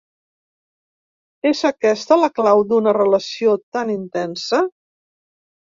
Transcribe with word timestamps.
És 1.49 1.61
aquesta 1.69 2.17
la 2.23 2.31
clau 2.39 2.63
d’una 2.73 2.95
relació 2.99 3.55
tan 3.79 3.95
intensa? 3.99 4.65